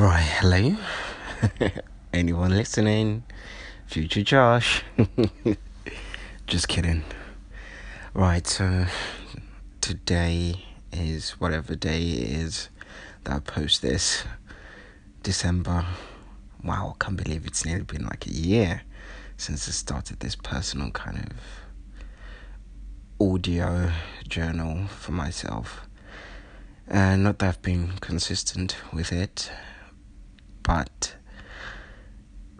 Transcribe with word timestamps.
Right, 0.00 0.22
hello. 0.22 0.76
Anyone 2.14 2.56
listening? 2.56 3.22
Future 3.84 4.22
Josh. 4.22 4.82
Just 6.46 6.68
kidding. 6.68 7.04
Right, 8.14 8.46
so 8.46 8.86
today 9.82 10.64
is 10.90 11.32
whatever 11.32 11.74
day 11.74 12.00
it 12.00 12.30
is 12.30 12.70
that 13.24 13.34
I 13.34 13.40
post 13.40 13.82
this. 13.82 14.24
December. 15.22 15.84
Wow, 16.64 16.94
I 16.94 17.04
can't 17.04 17.22
believe 17.22 17.46
it's 17.46 17.66
nearly 17.66 17.84
been 17.84 18.06
like 18.06 18.26
a 18.26 18.32
year 18.32 18.80
since 19.36 19.68
I 19.68 19.72
started 19.72 20.20
this 20.20 20.34
personal 20.34 20.92
kind 20.92 21.18
of 21.18 21.32
audio 23.20 23.90
journal 24.26 24.86
for 24.86 25.12
myself. 25.12 25.82
And 26.88 27.22
not 27.22 27.38
that 27.40 27.48
I've 27.48 27.60
been 27.60 27.98
consistent 28.00 28.76
with 28.94 29.12
it, 29.12 29.50
but 30.62 31.14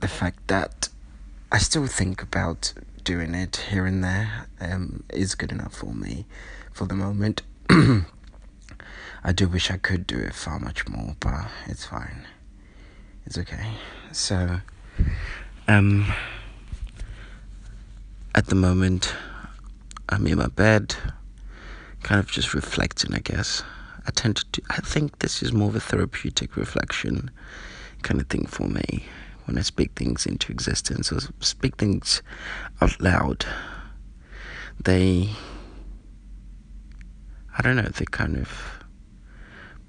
the 0.00 0.08
fact 0.08 0.46
that 0.48 0.88
I 1.52 1.58
still 1.58 1.86
think 1.86 2.22
about 2.22 2.72
doing 3.04 3.34
it 3.34 3.56
here 3.70 3.86
and 3.86 4.04
there 4.04 4.46
um, 4.60 5.04
is 5.10 5.34
good 5.34 5.52
enough 5.52 5.74
for 5.74 5.92
me 5.94 6.26
for 6.72 6.86
the 6.86 6.94
moment. 6.94 7.42
I 7.70 9.32
do 9.32 9.48
wish 9.48 9.70
I 9.70 9.76
could 9.76 10.06
do 10.06 10.16
it 10.18 10.34
far 10.34 10.58
much 10.58 10.88
more, 10.88 11.16
but 11.20 11.48
it's 11.66 11.84
fine. 11.84 12.26
It's 13.26 13.36
okay. 13.36 13.66
So, 14.12 14.60
um, 15.68 16.12
at 18.34 18.46
the 18.46 18.54
moment, 18.54 19.14
I'm 20.08 20.26
in 20.26 20.38
my 20.38 20.46
bed, 20.46 20.94
kind 22.02 22.18
of 22.18 22.30
just 22.30 22.54
reflecting, 22.54 23.14
I 23.14 23.18
guess. 23.18 23.62
I 24.06 24.10
tend 24.10 24.36
to 24.36 24.44
do, 24.52 24.62
I 24.70 24.80
think 24.80 25.18
this 25.18 25.42
is 25.42 25.52
more 25.52 25.68
of 25.68 25.76
a 25.76 25.80
therapeutic 25.80 26.56
reflection 26.56 27.30
kind 28.02 28.20
of 28.20 28.28
thing 28.28 28.46
for 28.46 28.68
me 28.68 29.04
when 29.44 29.58
I 29.58 29.62
speak 29.62 29.92
things 29.94 30.26
into 30.26 30.52
existence 30.52 31.12
or 31.12 31.20
speak 31.40 31.76
things 31.76 32.22
out 32.80 33.00
loud. 33.00 33.44
They, 34.82 35.30
I 37.56 37.62
don't 37.62 37.76
know, 37.76 37.82
they 37.82 38.06
kind 38.06 38.36
of 38.36 38.84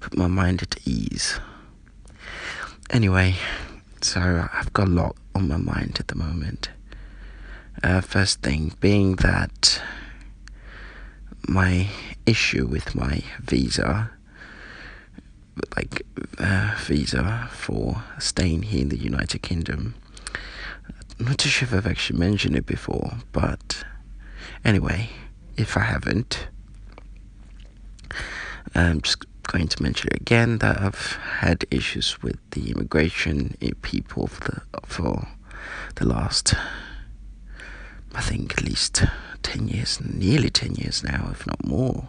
put 0.00 0.16
my 0.16 0.26
mind 0.26 0.62
at 0.62 0.76
ease. 0.86 1.38
Anyway, 2.90 3.36
so 4.00 4.48
I've 4.52 4.72
got 4.72 4.88
a 4.88 4.90
lot 4.90 5.16
on 5.34 5.48
my 5.48 5.56
mind 5.56 5.96
at 6.00 6.08
the 6.08 6.16
moment. 6.16 6.70
Uh, 7.82 8.00
first 8.00 8.42
thing 8.42 8.74
being 8.80 9.16
that 9.16 9.80
my 11.48 11.88
issue 12.26 12.66
with 12.66 12.94
my 12.94 13.22
visa 13.40 14.10
like 15.76 16.02
uh, 16.38 16.74
visa 16.78 17.48
for 17.52 18.02
staying 18.18 18.62
here 18.62 18.82
in 18.82 18.88
the 18.88 18.98
United 18.98 19.42
Kingdom. 19.42 19.94
I'm 21.18 21.26
not 21.26 21.40
sure 21.40 21.66
if 21.66 21.74
I've 21.74 21.86
actually 21.86 22.18
mentioned 22.18 22.56
it 22.56 22.66
before, 22.66 23.18
but 23.32 23.84
anyway, 24.64 25.10
if 25.56 25.76
I 25.76 25.80
haven't, 25.80 26.48
I'm 28.74 29.00
just 29.02 29.24
going 29.44 29.68
to 29.68 29.82
mention 29.82 30.08
it 30.08 30.20
again 30.20 30.58
that 30.58 30.80
I've 30.80 31.18
had 31.40 31.64
issues 31.70 32.22
with 32.22 32.38
the 32.52 32.70
immigration 32.70 33.56
people 33.82 34.26
for 34.26 34.44
the 34.44 34.62
for 34.86 35.28
the 35.96 36.06
last, 36.06 36.54
I 38.14 38.20
think, 38.20 38.52
at 38.54 38.64
least 38.64 39.04
ten 39.42 39.68
years, 39.68 40.00
nearly 40.00 40.50
ten 40.50 40.74
years 40.74 41.04
now, 41.04 41.28
if 41.30 41.46
not 41.46 41.64
more 41.64 42.08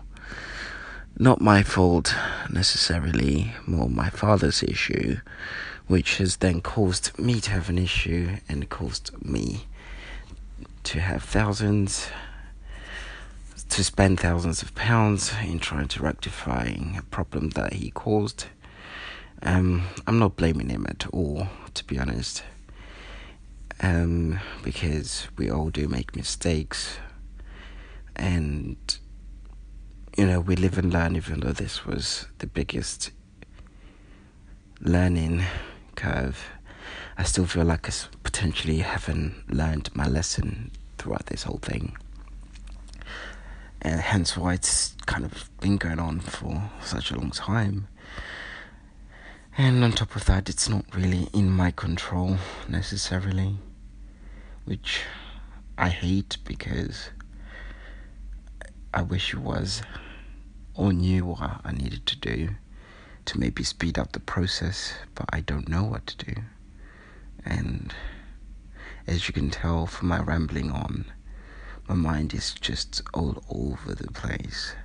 not 1.17 1.41
my 1.41 1.61
fault 1.61 2.15
necessarily, 2.49 3.53
more 3.67 3.89
my 3.89 4.09
father's 4.09 4.63
issue, 4.63 5.17
which 5.87 6.17
has 6.17 6.37
then 6.37 6.61
caused 6.61 7.17
me 7.19 7.39
to 7.41 7.51
have 7.51 7.69
an 7.69 7.77
issue 7.77 8.37
and 8.49 8.69
caused 8.69 9.11
me 9.23 9.65
to 10.83 10.99
have 10.99 11.23
thousands, 11.23 12.09
to 13.69 13.83
spend 13.83 14.19
thousands 14.19 14.61
of 14.61 14.73
pounds 14.75 15.33
in 15.43 15.59
trying 15.59 15.87
to 15.87 16.01
rectify 16.03 16.73
a 16.97 17.01
problem 17.03 17.49
that 17.51 17.73
he 17.73 17.91
caused. 17.91 18.45
Um, 19.43 19.83
I'm 20.07 20.19
not 20.19 20.35
blaming 20.35 20.69
him 20.69 20.85
at 20.89 21.05
all, 21.07 21.47
to 21.73 21.83
be 21.85 21.99
honest, 21.99 22.43
um, 23.81 24.39
because 24.63 25.27
we 25.37 25.49
all 25.49 25.69
do 25.69 25.87
make 25.87 26.15
mistakes, 26.15 26.97
and 28.15 28.77
you 30.17 30.27
know, 30.27 30.39
we 30.39 30.55
live 30.55 30.77
and 30.77 30.93
learn, 30.93 31.15
even 31.15 31.39
though 31.39 31.53
this 31.53 31.85
was 31.85 32.27
the 32.37 32.45
biggest 32.47 33.11
learning 34.79 35.43
curve. 35.95 36.51
I 37.17 37.23
still 37.23 37.45
feel 37.45 37.65
like 37.65 37.89
I 37.89 37.93
potentially 38.21 38.79
haven't 38.79 39.51
learned 39.51 39.89
my 39.95 40.07
lesson 40.07 40.71
throughout 40.97 41.27
this 41.27 41.43
whole 41.43 41.59
thing. 41.59 41.97
And 43.81 43.99
hence 43.99 44.37
why 44.37 44.53
it's 44.53 44.95
kind 45.05 45.25
of 45.25 45.49
been 45.59 45.77
going 45.77 45.99
on 45.99 46.19
for 46.19 46.69
such 46.81 47.11
a 47.11 47.17
long 47.17 47.31
time. 47.31 47.87
And 49.57 49.83
on 49.83 49.91
top 49.91 50.15
of 50.15 50.25
that, 50.25 50.47
it's 50.47 50.69
not 50.69 50.85
really 50.95 51.27
in 51.33 51.49
my 51.49 51.71
control 51.71 52.37
necessarily, 52.67 53.57
which 54.65 55.01
I 55.77 55.89
hate 55.89 56.37
because 56.45 57.09
I 58.93 59.01
wish 59.01 59.33
it 59.33 59.39
was 59.39 59.81
or 60.75 60.93
knew 60.93 61.25
what 61.25 61.61
I 61.63 61.71
needed 61.71 62.05
to 62.07 62.19
do 62.19 62.49
to 63.25 63.39
maybe 63.39 63.63
speed 63.63 63.97
up 63.97 64.11
the 64.11 64.19
process, 64.19 64.93
but 65.15 65.25
I 65.31 65.39
don't 65.39 65.69
know 65.69 65.83
what 65.83 66.07
to 66.07 66.25
do. 66.25 66.41
And 67.45 67.93
as 69.07 69.27
you 69.27 69.33
can 69.33 69.49
tell 69.49 69.85
from 69.85 70.09
my 70.09 70.19
rambling 70.19 70.71
on, 70.71 71.05
my 71.87 71.95
mind 71.95 72.33
is 72.33 72.53
just 72.53 73.01
all 73.13 73.43
over 73.49 73.93
the 73.93 74.11
place. 74.11 74.75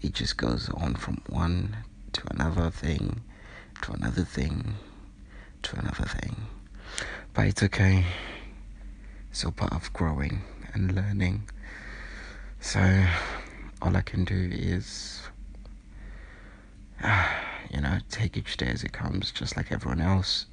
It 0.00 0.14
just 0.14 0.36
goes 0.36 0.68
on 0.70 0.94
from 0.94 1.22
one 1.28 1.76
to 2.12 2.22
another 2.30 2.70
thing, 2.70 3.22
to 3.82 3.92
another 3.92 4.24
thing, 4.24 4.74
to 5.62 5.76
another 5.78 6.04
thing. 6.04 6.36
But 7.34 7.46
it's 7.46 7.62
okay. 7.62 8.04
It's 9.30 9.44
all 9.44 9.52
part 9.52 9.72
of 9.72 9.92
growing 9.92 10.42
and 10.74 10.94
learning. 10.94 11.48
So 12.60 13.06
all 13.82 13.96
I 13.96 14.00
can 14.00 14.24
do 14.24 14.50
is, 14.52 15.22
you 17.70 17.80
know, 17.80 17.98
take 18.10 18.36
each 18.36 18.56
day 18.56 18.68
as 18.68 18.84
it 18.84 18.92
comes, 18.92 19.32
just 19.32 19.56
like 19.56 19.72
everyone 19.72 20.00
else. 20.00 20.46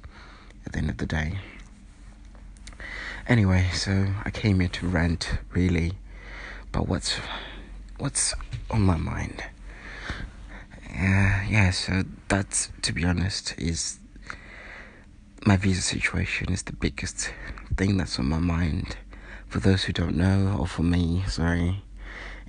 At 0.66 0.72
the 0.72 0.78
end 0.78 0.90
of 0.90 0.98
the 0.98 1.06
day. 1.06 1.38
Anyway, 3.26 3.70
so 3.72 4.08
I 4.24 4.30
came 4.30 4.60
here 4.60 4.68
to 4.68 4.86
rant, 4.86 5.38
really, 5.52 5.92
but 6.70 6.86
what's 6.86 7.18
what's 7.98 8.34
on 8.70 8.82
my 8.82 8.96
mind? 8.96 9.42
Uh, 10.90 11.40
yeah, 11.48 11.70
so 11.70 12.02
that, 12.28 12.68
to 12.82 12.92
be 12.92 13.04
honest 13.04 13.54
is 13.56 14.00
my 15.46 15.56
visa 15.56 15.80
situation 15.80 16.52
is 16.52 16.64
the 16.64 16.72
biggest 16.74 17.32
thing 17.76 17.96
that's 17.96 18.18
on 18.18 18.26
my 18.26 18.38
mind. 18.38 18.96
For 19.48 19.60
those 19.60 19.84
who 19.84 19.92
don't 19.92 20.16
know, 20.16 20.56
or 20.58 20.66
for 20.66 20.82
me, 20.82 21.24
sorry, 21.26 21.82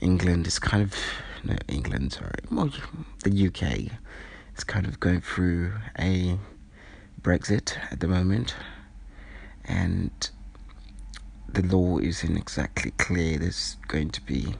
England 0.01 0.47
is 0.47 0.59
kind 0.59 0.83
of 0.83 0.95
no 1.43 1.55
England, 1.67 2.13
sorry, 2.13 2.31
well 2.51 2.71
the 3.23 3.47
UK 3.47 3.91
is 4.57 4.63
kind 4.63 4.85
of 4.85 4.99
going 4.99 5.21
through 5.21 5.73
a 5.97 6.37
Brexit 7.21 7.77
at 7.91 7.99
the 7.99 8.07
moment, 8.07 8.55
and 9.65 10.11
the 11.47 11.61
law 11.61 11.99
isn't 11.99 12.35
exactly 12.35 12.91
clear. 12.91 13.37
There's 13.37 13.77
going 13.87 14.09
to 14.11 14.21
be 14.21 14.55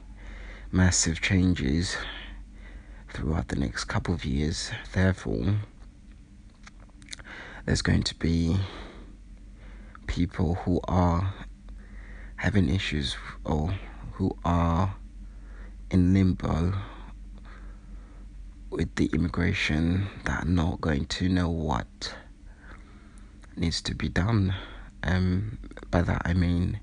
massive 0.70 1.20
changes 1.20 1.96
throughout 3.12 3.48
the 3.48 3.56
next 3.56 3.84
couple 3.84 4.14
of 4.14 4.24
years. 4.24 4.70
Therefore, 4.92 5.56
there's 7.66 7.82
going 7.82 8.04
to 8.04 8.14
be 8.14 8.56
people 10.06 10.54
who 10.54 10.80
are 10.84 11.34
having 12.36 12.68
issues 12.68 13.16
or 13.44 13.74
who 14.12 14.36
are 14.44 14.94
in 15.92 16.14
limbo 16.14 16.72
with 18.70 18.94
the 18.96 19.10
immigration 19.12 20.08
that 20.24 20.44
are 20.44 20.48
not 20.48 20.80
going 20.80 21.04
to 21.04 21.28
know 21.28 21.50
what 21.50 22.14
needs 23.56 23.82
to 23.82 23.94
be 23.94 24.08
done. 24.08 24.54
Um, 25.02 25.58
by 25.90 26.00
that 26.00 26.22
I 26.24 26.32
mean 26.32 26.80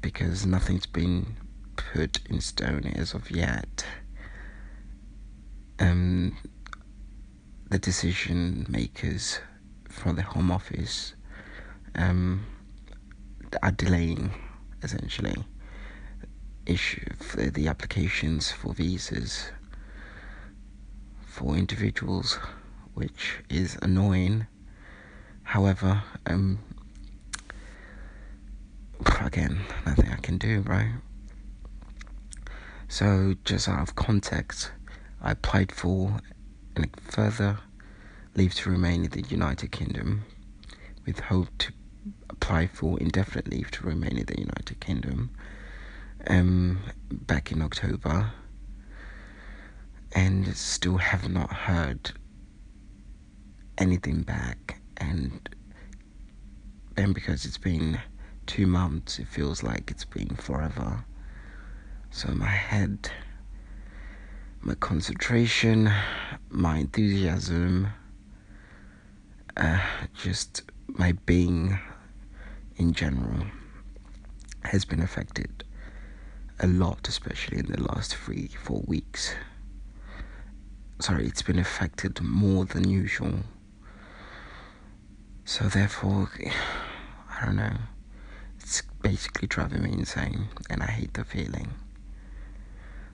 because 0.00 0.44
nothing's 0.44 0.86
been 0.86 1.36
put 1.76 2.18
in 2.28 2.40
stone 2.40 2.92
as 2.96 3.14
of 3.14 3.30
yet. 3.30 3.86
Um, 5.78 6.36
the 7.70 7.78
decision 7.78 8.66
makers 8.68 9.38
from 9.88 10.16
the 10.16 10.22
Home 10.22 10.50
Office 10.50 11.14
um, 11.94 12.46
are 13.62 13.72
delaying 13.72 14.32
essentially 14.82 15.44
issue 16.66 17.04
for 17.18 17.48
the 17.50 17.68
applications 17.68 18.50
for 18.50 18.74
visas 18.74 19.50
for 21.24 21.56
individuals 21.56 22.38
which 22.94 23.40
is 23.50 23.76
annoying. 23.82 24.46
However, 25.42 26.02
um, 26.26 26.58
again, 29.20 29.60
nothing 29.84 30.10
I 30.10 30.16
can 30.16 30.38
do, 30.38 30.60
right? 30.62 30.92
So, 32.88 33.34
just 33.44 33.68
out 33.68 33.80
of 33.80 33.94
context, 33.96 34.70
I 35.20 35.32
applied 35.32 35.72
for 35.72 36.20
a 36.76 36.84
further 37.02 37.58
leave 38.34 38.54
to 38.54 38.70
remain 38.70 39.04
in 39.04 39.10
the 39.10 39.22
United 39.22 39.72
Kingdom 39.72 40.24
with 41.04 41.20
hope 41.20 41.48
to 41.58 41.72
apply 42.30 42.66
for 42.66 42.98
indefinite 42.98 43.48
leave 43.48 43.70
to 43.72 43.86
remain 43.86 44.16
in 44.16 44.26
the 44.26 44.38
United 44.38 44.80
Kingdom 44.80 45.30
um, 46.28 46.80
back 47.10 47.52
in 47.52 47.62
October. 47.62 48.32
And 50.12 50.56
still 50.56 50.96
have 50.96 51.28
not 51.28 51.52
heard 51.52 52.12
anything 53.76 54.22
back. 54.22 54.80
And 54.96 55.48
then 56.94 57.12
because 57.12 57.44
it's 57.44 57.58
been 57.58 58.00
two 58.46 58.66
months 58.66 59.18
it 59.18 59.26
feels 59.26 59.62
like 59.62 59.90
it's 59.90 60.04
been 60.04 60.36
forever. 60.36 61.04
So 62.10 62.32
my 62.32 62.46
head 62.46 63.10
my 64.60 64.74
concentration 64.74 65.92
my 66.48 66.78
enthusiasm 66.78 67.88
uh, 69.56 69.80
just 70.14 70.62
my 70.88 71.12
being 71.26 71.78
in 72.76 72.92
general 72.92 73.46
has 74.64 74.84
been 74.84 75.00
affected 75.00 75.64
a 76.60 76.66
lot, 76.66 77.08
especially 77.08 77.58
in 77.58 77.66
the 77.66 77.82
last 77.82 78.14
three, 78.14 78.48
four 78.48 78.82
weeks. 78.86 79.34
Sorry, 81.00 81.26
it's 81.26 81.42
been 81.42 81.58
affected 81.58 82.20
more 82.22 82.64
than 82.64 82.88
usual. 82.88 83.40
So, 85.44 85.66
therefore, 85.66 86.30
I 87.40 87.44
don't 87.46 87.56
know. 87.56 87.76
It's 88.60 88.82
basically 89.02 89.48
driving 89.48 89.82
me 89.82 89.92
insane, 89.92 90.48
and 90.70 90.82
I 90.82 90.86
hate 90.86 91.14
the 91.14 91.24
feeling. 91.24 91.74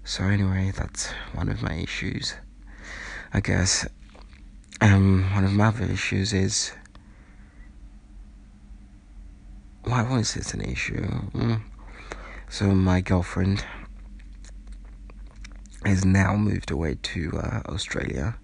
So, 0.05 0.25
anyway, 0.25 0.73
that's 0.75 1.11
one 1.35 1.49
of 1.49 1.63
my 1.63 1.75
issues. 1.75 2.35
I 3.35 3.41
guess 3.41 3.87
um, 4.81 5.33
one 5.35 5.45
of 5.45 5.53
my 5.53 5.67
other 5.69 5.85
issues 5.85 6.33
is 6.33 6.73
why 9.85 10.03
was 10.03 10.35
this 10.35 10.55
an 10.55 10.61
issue? 10.61 11.05
Mm. 11.33 11.61
So 12.53 12.75
my 12.75 13.01
girlfriend 13.01 13.65
has 15.87 16.05
now 16.05 16.37
moved 16.37 16.71
away 16.71 16.99
to 17.01 17.33
uh, 17.39 17.63
Australia. 17.65 18.37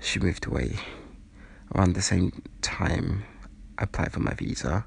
She 0.00 0.18
moved 0.18 0.46
away 0.46 0.80
around 1.72 1.94
the 1.94 2.02
same 2.02 2.42
time 2.60 3.22
I 3.78 3.84
applied 3.84 4.12
for 4.12 4.18
my 4.18 4.34
visa. 4.34 4.84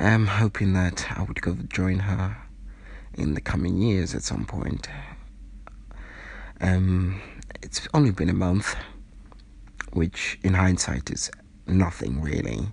I'm 0.00 0.26
hoping 0.26 0.72
that 0.72 1.06
I 1.16 1.22
would 1.22 1.40
go 1.40 1.54
join 1.54 2.00
her 2.00 2.36
in 3.14 3.34
the 3.34 3.40
coming 3.40 3.78
years 3.78 4.12
at 4.12 4.24
some 4.24 4.44
point. 4.44 4.88
Um, 6.60 7.22
it's 7.62 7.86
only 7.94 8.10
been 8.10 8.28
a 8.28 8.34
month, 8.34 8.74
which 9.92 10.36
in 10.42 10.54
hindsight 10.54 11.12
is 11.12 11.30
nothing 11.68 12.20
really. 12.20 12.66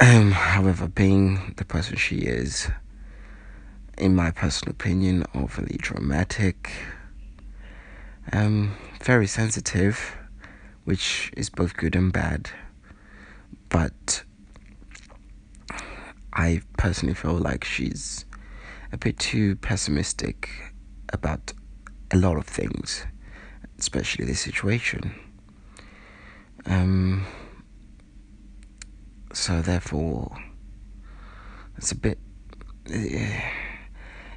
Um, 0.00 0.32
however, 0.32 0.88
being 0.88 1.54
the 1.58 1.64
person 1.64 1.96
she 1.96 2.16
is, 2.16 2.68
in 3.98 4.14
my 4.14 4.30
personal 4.30 4.72
opinion, 4.72 5.24
overly 5.34 5.76
dramatic, 5.78 6.70
um, 8.32 8.76
very 9.02 9.26
sensitive, 9.26 10.16
which 10.84 11.30
is 11.36 11.48
both 11.48 11.76
good 11.76 11.96
and 11.96 12.12
bad. 12.12 12.50
But 13.68 14.22
I 16.32 16.60
personally 16.76 17.14
feel 17.14 17.34
like 17.34 17.64
she's 17.64 18.24
a 18.92 18.98
bit 18.98 19.18
too 19.18 19.56
pessimistic 19.56 20.50
about 21.12 21.52
a 22.10 22.16
lot 22.16 22.36
of 22.36 22.46
things, 22.46 23.06
especially 23.78 24.24
this 24.24 24.40
situation. 24.40 25.14
Um, 26.66 27.24
so 29.32 29.62
therefore, 29.62 30.36
it's 31.76 31.92
a 31.92 31.96
bit. 31.96 32.18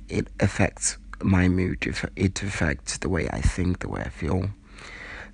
It 0.10 0.28
affects 0.40 0.98
my 1.22 1.48
mood. 1.48 1.86
It 2.16 2.42
affects 2.42 2.98
the 2.98 3.10
way 3.10 3.30
I 3.30 3.42
think, 3.42 3.80
the 3.80 3.90
way 3.90 4.02
I 4.02 4.10
feel, 4.10 4.50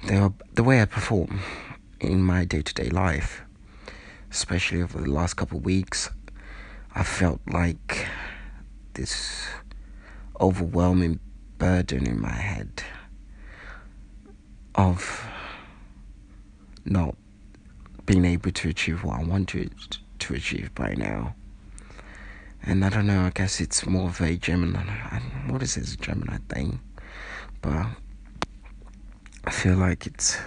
the 0.05 0.33
the 0.53 0.63
way 0.63 0.81
I 0.81 0.85
perform 0.85 1.39
in 1.99 2.21
my 2.21 2.45
day 2.45 2.61
to 2.61 2.73
day 2.73 2.89
life. 2.89 3.41
Especially 4.31 4.81
over 4.81 4.99
the 4.99 5.09
last 5.09 5.35
couple 5.35 5.59
of 5.59 5.65
weeks, 5.65 6.09
I 6.93 7.03
felt 7.03 7.39
like 7.47 8.05
this 8.93 9.47
overwhelming 10.41 11.19
burden 11.57 12.05
in 12.05 12.19
my 12.21 12.33
head 12.33 12.83
of 14.75 15.25
not 16.83 17.15
being 18.05 18.25
able 18.25 18.51
to 18.51 18.69
achieve 18.69 19.03
what 19.03 19.19
I 19.19 19.23
wanted 19.23 19.73
to 20.19 20.33
achieve 20.33 20.75
by 20.75 20.93
now. 20.95 21.35
And 22.67 22.83
I 22.83 22.89
don't 22.89 23.05
know, 23.07 23.21
I 23.21 23.29
guess 23.29 23.61
it's 23.61 23.85
more 23.85 24.09
of 24.09 24.19
a 24.21 24.35
Gemini. 24.37 24.81
What 25.47 25.61
is 25.61 25.75
this 25.75 25.95
Gemini 25.95 26.37
thing? 26.49 26.79
But 27.61 27.85
I 29.45 29.51
feel 29.51 29.75
like 29.75 30.07
it's 30.07 30.37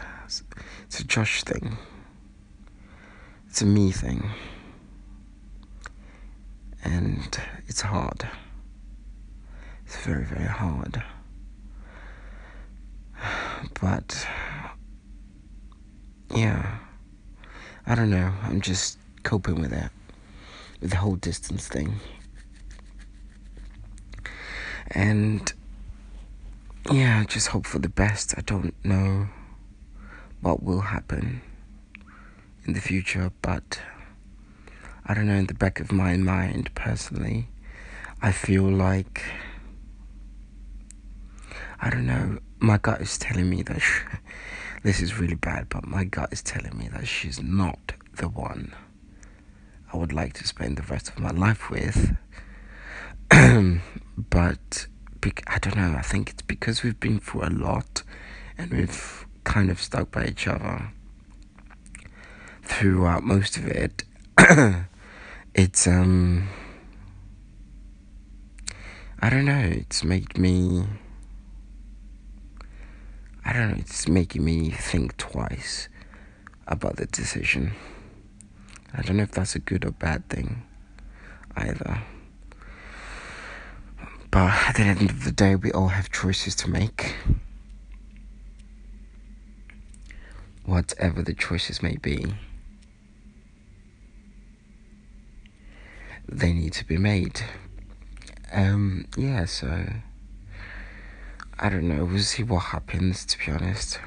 it's 0.84 1.00
a 1.00 1.04
Josh 1.04 1.44
thing. 1.44 1.78
It's 3.48 3.62
a 3.62 3.66
me 3.66 3.92
thing. 3.92 4.30
And 6.84 7.38
it's 7.66 7.82
hard. 7.82 8.28
It's 9.86 9.96
very, 10.04 10.24
very 10.24 10.46
hard. 10.46 11.02
But 13.80 14.26
yeah. 16.34 16.78
I 17.86 17.94
don't 17.94 18.10
know. 18.10 18.32
I'm 18.42 18.60
just 18.60 18.98
coping 19.22 19.60
with 19.60 19.70
that, 19.70 19.92
with 20.80 20.90
the 20.90 20.96
whole 20.96 21.16
distance 21.16 21.68
thing. 21.68 22.00
And 24.88 25.52
yeah, 26.90 27.24
just 27.24 27.48
hope 27.48 27.66
for 27.66 27.78
the 27.78 27.88
best. 27.88 28.34
I 28.38 28.40
don't 28.42 28.74
know 28.84 29.28
what 30.40 30.62
will 30.62 30.80
happen 30.80 31.42
in 32.64 32.72
the 32.72 32.80
future, 32.80 33.32
but 33.42 33.80
I 35.04 35.14
don't 35.14 35.26
know, 35.26 35.34
in 35.34 35.46
the 35.46 35.54
back 35.54 35.80
of 35.80 35.92
my 35.92 36.16
mind, 36.16 36.70
personally, 36.74 37.48
I 38.22 38.32
feel 38.32 38.64
like 38.64 39.22
I 41.80 41.90
don't 41.90 42.06
know, 42.06 42.38
my 42.58 42.78
gut 42.78 43.00
is 43.00 43.18
telling 43.18 43.48
me 43.48 43.62
that 43.62 43.80
this 44.82 45.00
is 45.00 45.18
really 45.18 45.36
bad, 45.36 45.68
but 45.68 45.86
my 45.86 46.04
gut 46.04 46.32
is 46.32 46.42
telling 46.42 46.76
me 46.76 46.88
that 46.88 47.06
she's 47.06 47.40
not 47.40 47.92
the 48.16 48.28
one 48.28 48.72
I 49.92 49.96
would 49.96 50.12
like 50.12 50.34
to 50.34 50.46
spend 50.46 50.76
the 50.76 50.82
rest 50.82 51.08
of 51.08 51.18
my 51.18 51.30
life 51.30 51.70
with. 51.70 52.16
but 53.30 54.86
I 55.46 55.58
don't 55.58 55.76
know, 55.76 55.94
I 55.96 56.02
think 56.02 56.30
it's 56.30 56.42
because 56.42 56.82
we've 56.82 56.98
been 56.98 57.20
through 57.20 57.44
a 57.44 57.50
lot 57.50 58.02
and 58.56 58.72
we've 58.72 59.26
kind 59.44 59.70
of 59.70 59.80
stuck 59.80 60.10
by 60.10 60.26
each 60.26 60.46
other 60.46 60.90
throughout 62.62 63.24
most 63.24 63.56
of 63.56 63.66
it. 63.66 64.04
it's, 65.54 65.86
um, 65.86 66.48
I 69.20 69.30
don't 69.30 69.44
know, 69.44 69.58
it's 69.58 70.04
made 70.04 70.38
me 70.38 70.84
I 73.48 73.54
don't 73.54 73.70
know, 73.70 73.76
it's 73.78 74.06
making 74.06 74.44
me 74.44 74.68
think 74.68 75.16
twice 75.16 75.88
about 76.66 76.96
the 76.96 77.06
decision. 77.06 77.72
I 78.94 79.02
don't 79.02 79.16
know 79.16 79.22
if 79.22 79.30
that's 79.32 79.54
a 79.54 79.58
good 79.58 79.84
or 79.84 79.92
bad 79.92 80.28
thing 80.28 80.62
either. 81.56 82.02
But 84.30 84.52
at 84.68 84.76
the 84.76 84.82
end 84.82 85.10
of 85.10 85.24
the 85.24 85.32
day, 85.32 85.54
we 85.54 85.72
all 85.72 85.88
have 85.88 86.10
choices 86.10 86.54
to 86.56 86.70
make. 86.70 87.14
Whatever 90.64 91.22
the 91.22 91.34
choices 91.34 91.82
may 91.82 91.96
be, 91.96 92.26
they 96.28 96.52
need 96.52 96.74
to 96.74 96.86
be 96.86 96.98
made. 96.98 97.40
Um, 98.52 99.06
yeah, 99.16 99.46
so. 99.46 99.86
I 101.60 101.70
don't 101.70 101.88
know. 101.88 102.04
We'll 102.04 102.20
see 102.20 102.44
what 102.44 102.60
happens, 102.66 103.24
to 103.24 103.38
be 103.38 103.50
honest. 103.50 103.98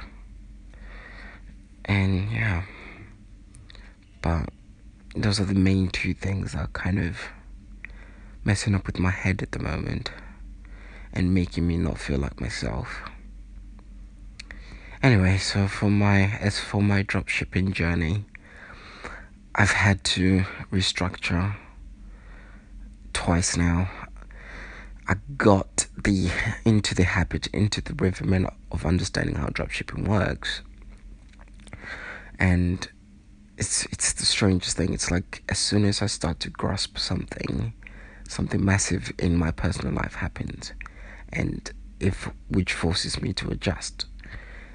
And 1.84 2.32
yeah. 2.32 2.64
But 4.22 4.51
those 5.16 5.40
are 5.40 5.46
the 5.46 5.54
main 5.54 5.90
two 5.90 6.14
things 6.14 6.54
that 6.54 6.60
are 6.60 6.68
kind 6.68 7.00
of 7.00 7.18
messing 8.44 8.74
up 8.74 8.86
with 8.86 9.00
my 9.00 9.12
head 9.12 9.42
at 9.42 9.52
the 9.52 9.60
moment 9.60 10.12
and 11.14 11.34
making 11.34 11.68
me 11.68 11.78
not 11.78 11.98
feel 11.98 12.18
like 12.18 12.40
myself. 12.40 13.02
Anyway, 15.04 15.38
so 15.38 15.68
for 15.68 15.90
my 15.90 16.38
as 16.40 16.60
for 16.60 16.82
my 16.82 17.04
dropshipping 17.04 17.74
journey, 17.74 18.26
I've 19.56 19.72
had 19.72 20.04
to 20.06 20.46
restructure 20.72 21.56
twice 23.12 23.58
now. 23.58 23.90
I 25.08 25.16
got 25.36 25.88
the 26.02 26.30
into 26.64 26.96
the 26.96 27.04
habit, 27.04 27.48
into 27.48 27.82
the 27.82 27.94
rhythm 27.96 28.48
of 28.72 28.86
understanding 28.86 29.36
how 29.36 29.48
dropshipping 29.48 30.08
works. 30.08 30.62
And 32.40 32.88
it's 33.62 33.86
it's 33.92 34.14
the 34.14 34.26
strangest 34.26 34.76
thing. 34.76 34.92
It's 34.92 35.12
like 35.12 35.44
as 35.48 35.60
soon 35.60 35.86
as 35.86 36.02
I 36.02 36.08
start 36.08 36.40
to 36.40 36.50
grasp 36.50 36.98
something, 36.98 37.74
something 38.28 38.66
massive 38.66 39.12
in 39.20 39.38
my 39.38 39.52
personal 39.52 39.94
life 39.94 40.16
happens, 40.16 40.74
and 41.32 41.72
if 42.00 42.28
which 42.50 42.74
forces 42.74 43.22
me 43.22 43.34
to 43.34 43.52
adjust. 43.52 44.06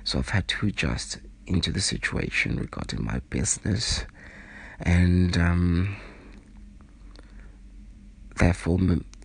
So 0.04 0.20
I've 0.20 0.28
had 0.28 0.46
to 0.48 0.66
adjust 0.68 1.18
into 1.48 1.72
the 1.72 1.80
situation 1.80 2.58
regarding 2.58 3.04
my 3.04 3.18
business, 3.28 4.04
and 4.78 5.36
um, 5.36 5.96
therefore 8.36 8.78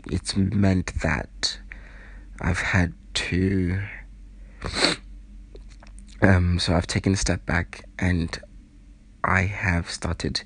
it's 0.07 0.35
meant 0.35 0.99
that 1.01 1.59
I've 2.39 2.61
had 2.75 2.93
to. 3.13 3.79
Um, 6.23 6.57
so 6.57 6.73
I've 6.73 6.87
taken 6.87 7.13
a 7.13 7.17
step 7.17 7.45
back 7.45 7.85
and 7.99 8.39
I 9.23 9.41
have 9.41 9.89
started 9.89 10.43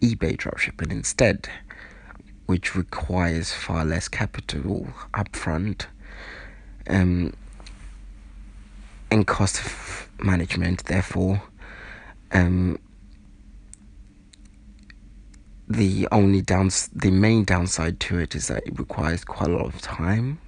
eBay 0.00 0.36
dropshipping 0.36 0.90
instead, 0.90 1.48
which 2.46 2.74
requires 2.74 3.52
far 3.52 3.84
less 3.84 4.08
capital 4.08 4.88
upfront 5.14 5.86
um, 6.88 7.32
and 9.10 9.26
cost 9.26 9.60
of 9.60 10.08
management. 10.18 10.84
Therefore, 10.84 11.42
um, 12.32 12.78
the 15.68 16.08
only 16.10 16.40
downs 16.40 16.88
the 16.94 17.10
main 17.10 17.44
downside 17.44 18.00
to 18.00 18.18
it 18.18 18.34
is 18.34 18.48
that 18.48 18.66
it 18.66 18.78
requires 18.78 19.22
quite 19.22 19.50
a 19.50 19.52
lot 19.52 19.66
of 19.66 19.80
time 19.82 20.38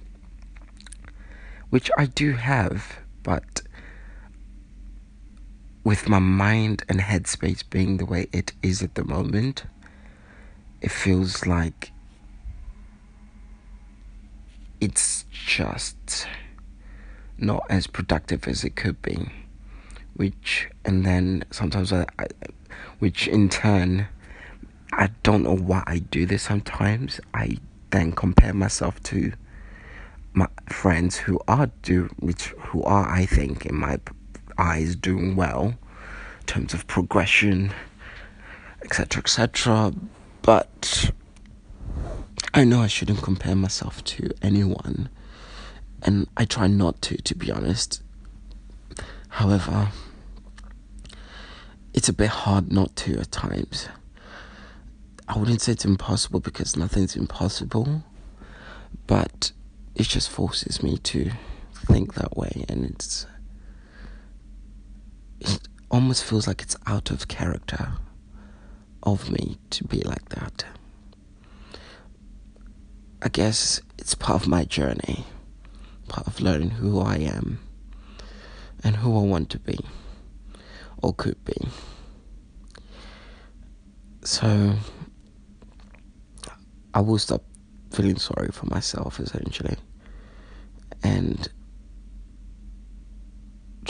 which 1.69 1.91
I 1.95 2.07
do 2.07 2.33
have 2.33 2.99
but 3.21 3.61
with 5.83 6.07
my 6.07 6.19
mind 6.19 6.83
and 6.87 6.99
headspace 6.99 7.63
being 7.69 7.97
the 7.97 8.05
way 8.05 8.27
it 8.31 8.53
is 8.61 8.81
at 8.81 8.95
the 8.95 9.03
moment 9.03 9.63
it 10.81 10.91
feels 10.91 11.45
like 11.45 11.91
it's 14.79 15.25
just 15.31 16.27
not 17.37 17.63
as 17.69 17.87
productive 17.87 18.47
as 18.47 18.63
it 18.63 18.75
could 18.75 19.01
be 19.01 19.29
which 20.15 20.69
and 20.85 21.05
then 21.05 21.43
sometimes 21.51 21.91
I, 21.91 22.05
I 22.19 22.27
which 22.99 23.27
in 23.27 23.49
turn 23.49 24.07
I 24.93 25.09
don't 25.23 25.43
know 25.43 25.55
why 25.55 25.83
I 25.87 25.99
do 25.99 26.25
this 26.25 26.43
sometimes. 26.43 27.21
I 27.33 27.57
then 27.91 28.11
compare 28.11 28.53
myself 28.53 29.01
to 29.03 29.31
my 30.33 30.47
friends 30.69 31.17
who 31.17 31.39
are 31.47 31.71
do 31.81 32.09
which 32.19 32.47
who 32.57 32.83
are 32.83 33.07
I 33.07 33.25
think 33.25 33.65
in 33.65 33.75
my 33.75 33.99
eyes 34.57 34.95
doing 34.95 35.35
well 35.35 35.75
in 36.39 36.45
terms 36.45 36.73
of 36.73 36.87
progression 36.87 37.71
etc 38.83 39.21
etc 39.21 39.93
but 40.41 41.11
I 42.53 42.63
know 42.63 42.81
I 42.81 42.87
shouldn't 42.87 43.21
compare 43.21 43.55
myself 43.55 44.03
to 44.05 44.31
anyone 44.41 45.09
and 46.03 46.27
I 46.35 46.45
try 46.45 46.67
not 46.67 47.01
to 47.03 47.17
to 47.17 47.35
be 47.35 47.51
honest. 47.51 48.01
However 49.29 49.89
it's 51.93 52.09
a 52.09 52.13
bit 52.13 52.29
hard 52.29 52.71
not 52.71 52.95
to 52.97 53.19
at 53.19 53.31
times. 53.31 53.89
I 55.27 55.37
wouldn't 55.37 55.61
say 55.61 55.73
it's 55.73 55.85
impossible 55.85 56.39
because 56.39 56.75
nothing's 56.75 57.15
impossible, 57.15 58.03
but 59.07 59.51
it 59.95 60.03
just 60.03 60.29
forces 60.29 60.81
me 60.81 60.97
to 60.97 61.31
think 61.73 62.13
that 62.13 62.37
way, 62.37 62.65
and 62.69 62.85
it's 62.85 63.25
it 65.41 65.67
almost 65.89 66.23
feels 66.23 66.47
like 66.47 66.61
it's 66.61 66.77
out 66.87 67.11
of 67.11 67.27
character 67.27 67.93
of 69.03 69.29
me 69.31 69.57
to 69.71 69.83
be 69.83 70.01
like 70.01 70.29
that. 70.29 70.65
I 73.21 73.29
guess 73.29 73.81
it's 73.97 74.15
part 74.15 74.41
of 74.41 74.47
my 74.47 74.63
journey, 74.63 75.25
part 76.07 76.27
of 76.27 76.39
learning 76.39 76.71
who 76.71 76.99
I 76.99 77.17
am 77.17 77.59
and 78.83 78.95
who 78.95 79.17
I 79.17 79.21
want 79.21 79.49
to 79.51 79.59
be 79.59 79.77
or 81.01 81.13
could 81.13 81.43
be. 81.45 81.57
So 84.23 84.75
I 86.93 87.01
will 87.01 87.17
stop 87.17 87.43
feeling 87.91 88.17
sorry 88.17 88.49
for 88.51 88.67
myself 88.67 89.19
essentially 89.19 89.75
and 91.03 91.49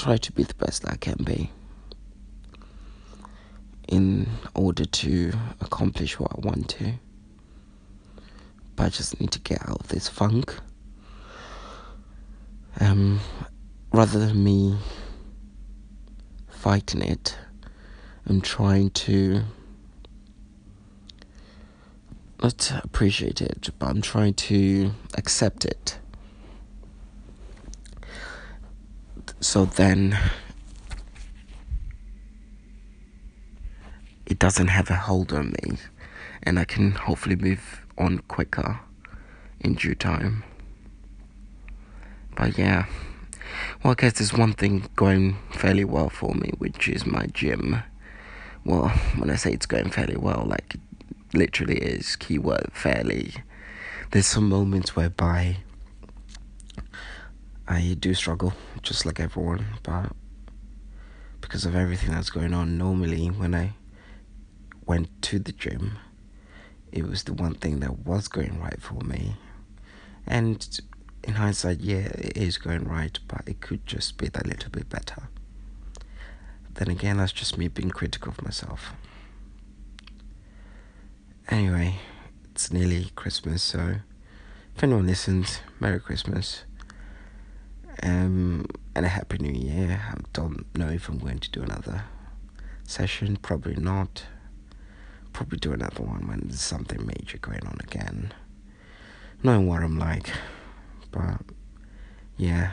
try 0.01 0.17
to 0.17 0.31
be 0.31 0.41
the 0.41 0.55
best 0.55 0.87
I 0.89 0.95
can 0.95 1.17
be 1.23 1.51
in 3.87 4.27
order 4.55 4.83
to 4.83 5.31
accomplish 5.59 6.19
what 6.19 6.31
I 6.31 6.39
want 6.39 6.69
to. 6.69 6.93
But 8.75 8.85
I 8.85 8.89
just 8.89 9.19
need 9.21 9.29
to 9.31 9.39
get 9.39 9.61
out 9.61 9.81
of 9.81 9.87
this 9.89 10.07
funk. 10.07 10.55
Um, 12.79 13.19
rather 13.93 14.17
than 14.17 14.43
me 14.43 14.75
fighting 16.49 17.03
it, 17.03 17.37
I'm 18.25 18.41
trying 18.41 18.89
to 19.05 19.43
not 22.41 22.71
appreciate 22.83 23.39
it, 23.39 23.69
but 23.77 23.87
I'm 23.87 24.01
trying 24.01 24.33
to 24.33 24.93
accept 25.13 25.63
it. 25.63 25.99
So 29.39 29.65
then 29.65 30.17
it 34.25 34.39
doesn't 34.39 34.67
have 34.67 34.89
a 34.89 34.95
hold 34.95 35.33
on 35.33 35.51
me, 35.51 35.77
and 36.43 36.59
I 36.59 36.65
can 36.65 36.91
hopefully 36.91 37.35
move 37.35 37.85
on 37.97 38.19
quicker 38.27 38.79
in 39.59 39.75
due 39.75 39.95
time. 39.95 40.43
But 42.35 42.57
yeah, 42.57 42.85
well, 43.83 43.91
I 43.91 43.95
guess 43.95 44.13
there's 44.13 44.33
one 44.33 44.53
thing 44.53 44.87
going 44.95 45.37
fairly 45.51 45.85
well 45.85 46.09
for 46.09 46.33
me, 46.33 46.51
which 46.57 46.87
is 46.87 47.05
my 47.05 47.25
gym. 47.27 47.83
Well, 48.63 48.89
when 49.17 49.29
I 49.29 49.35
say 49.35 49.51
it's 49.51 49.65
going 49.65 49.89
fairly 49.89 50.17
well, 50.17 50.45
like 50.47 50.75
literally 51.33 51.77
is 51.77 52.15
keyword 52.15 52.71
fairly. 52.73 53.33
There's 54.11 54.27
some 54.27 54.47
moments 54.49 54.95
whereby 54.95 55.57
I 57.71 57.95
do 57.97 58.13
struggle, 58.13 58.51
just 58.81 59.05
like 59.05 59.21
everyone, 59.21 59.65
but 59.83 60.11
because 61.39 61.65
of 61.65 61.73
everything 61.73 62.11
that's 62.11 62.29
going 62.29 62.53
on, 62.53 62.77
normally 62.77 63.27
when 63.27 63.55
I 63.55 63.73
went 64.85 65.09
to 65.23 65.39
the 65.39 65.53
gym, 65.53 65.97
it 66.91 67.07
was 67.07 67.23
the 67.23 67.33
one 67.33 67.53
thing 67.53 67.79
that 67.79 67.99
was 67.99 68.27
going 68.27 68.59
right 68.59 68.81
for 68.81 68.99
me. 69.05 69.37
And 70.27 70.81
in 71.23 71.35
hindsight, 71.35 71.79
yeah, 71.79 72.09
it 72.09 72.35
is 72.35 72.57
going 72.57 72.83
right, 72.83 73.17
but 73.29 73.43
it 73.45 73.61
could 73.61 73.87
just 73.87 74.17
be 74.17 74.27
that 74.27 74.45
little 74.45 74.69
bit 74.69 74.89
better. 74.89 75.29
Then 76.73 76.89
again, 76.89 77.17
that's 77.17 77.31
just 77.31 77.57
me 77.57 77.69
being 77.69 77.91
critical 77.91 78.31
of 78.33 78.41
myself. 78.43 78.91
Anyway, 81.47 81.99
it's 82.51 82.73
nearly 82.73 83.11
Christmas, 83.15 83.63
so 83.63 83.95
if 84.75 84.83
anyone 84.83 85.07
listens, 85.07 85.61
Merry 85.79 86.01
Christmas. 86.01 86.63
Um, 88.03 88.65
and 88.95 89.05
a 89.05 89.09
Happy 89.09 89.37
New 89.37 89.51
Year. 89.51 90.01
I 90.09 90.15
don't 90.33 90.65
know 90.77 90.89
if 90.89 91.09
I'm 91.09 91.17
going 91.19 91.39
to 91.39 91.51
do 91.51 91.61
another 91.61 92.05
session, 92.83 93.37
probably 93.37 93.75
not. 93.75 94.25
Probably 95.33 95.57
do 95.59 95.71
another 95.71 96.03
one 96.03 96.27
when 96.27 96.41
there's 96.45 96.61
something 96.61 97.05
major 97.05 97.37
going 97.37 97.65
on 97.65 97.77
again. 97.81 98.33
Knowing 99.43 99.67
what 99.67 99.81
I'm 99.81 99.97
like, 99.97 100.29
but 101.11 101.41
yeah, 102.37 102.71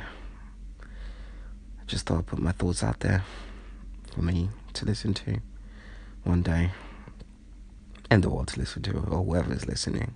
I 0.82 1.84
just 1.86 2.06
thought 2.06 2.18
I'd 2.18 2.26
put 2.26 2.40
my 2.40 2.52
thoughts 2.52 2.82
out 2.82 3.00
there 3.00 3.22
for 4.14 4.22
me 4.22 4.50
to 4.74 4.84
listen 4.84 5.14
to 5.14 5.38
one 6.24 6.42
day 6.42 6.70
and 8.10 8.22
the 8.22 8.28
world 8.28 8.48
to 8.48 8.60
listen 8.60 8.82
to, 8.82 8.96
or 8.96 9.24
whoever's 9.24 9.66
listening. 9.66 10.14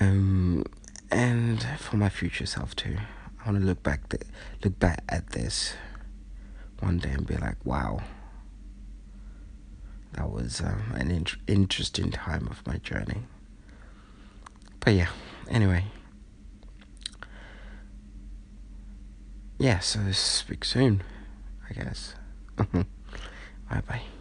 Um, 0.00 0.64
and 1.10 1.62
for 1.78 1.96
my 1.96 2.08
future 2.08 2.46
self 2.46 2.74
too, 2.74 2.96
I 3.46 3.50
want 3.50 3.62
to 3.62 3.66
look 3.66 3.84
back, 3.84 4.12
look 4.64 4.76
back 4.80 5.04
at 5.08 5.28
this 5.30 5.74
one 6.80 6.98
day 6.98 7.10
and 7.10 7.24
be 7.24 7.36
like, 7.36 7.54
wow, 7.64 8.02
that 10.14 10.28
was 10.28 10.60
um, 10.60 10.92
an 10.96 11.12
in- 11.12 11.26
interesting 11.46 12.10
time 12.10 12.48
of 12.48 12.66
my 12.66 12.78
journey. 12.78 13.22
But 14.80 14.94
yeah, 14.94 15.10
anyway. 15.48 15.84
yeah, 19.60 19.78
so 19.78 20.00
speak 20.10 20.64
soon, 20.64 21.04
I 21.70 21.72
guess. 21.72 22.14